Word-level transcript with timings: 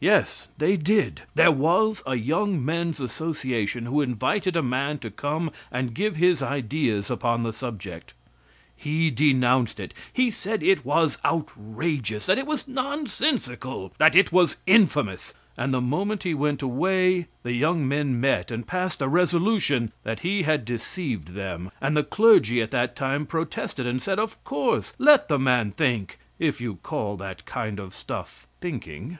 Yes, 0.00 0.48
they 0.58 0.76
did! 0.76 1.22
There 1.34 1.50
was 1.50 2.02
a 2.06 2.14
Young 2.16 2.62
Men's 2.62 3.00
Association 3.00 3.86
who 3.86 4.02
invited 4.02 4.54
a 4.54 4.62
man 4.62 4.98
to 4.98 5.10
come 5.10 5.50
and 5.70 5.94
give 5.94 6.16
his 6.16 6.42
ideas 6.42 7.10
upon 7.10 7.42
the 7.42 7.54
subject. 7.54 8.12
He 8.76 9.10
denounced 9.10 9.80
it. 9.80 9.94
He 10.12 10.30
said 10.30 10.62
it 10.62 10.84
was 10.84 11.16
outrageous, 11.24 12.26
that 12.26 12.36
it 12.36 12.46
was 12.46 12.68
nonsensical, 12.68 13.94
that 13.96 14.14
it 14.14 14.30
was 14.30 14.56
infamous 14.66 15.32
and 15.56 15.72
the 15.72 15.80
moment 15.80 16.24
he 16.24 16.34
went 16.34 16.60
away 16.60 17.28
the 17.42 17.54
young 17.54 17.88
men 17.88 18.20
met 18.20 18.50
and 18.50 18.66
passed 18.66 19.00
a 19.00 19.08
resolution 19.08 19.90
that 20.02 20.20
he 20.20 20.42
had 20.42 20.66
deceived 20.66 21.28
them; 21.28 21.70
and 21.80 21.96
the 21.96 22.04
clergy 22.04 22.60
at 22.60 22.72
that 22.72 22.94
time 22.94 23.24
protested 23.24 23.86
and 23.86 24.02
said, 24.02 24.18
of 24.18 24.44
course, 24.44 24.92
let 24.98 25.28
the 25.28 25.38
man 25.38 25.70
think, 25.72 26.18
if 26.38 26.60
you 26.60 26.74
call 26.82 27.16
that 27.16 27.46
kind 27.46 27.80
of 27.80 27.94
stuff 27.94 28.46
thinking. 28.60 29.16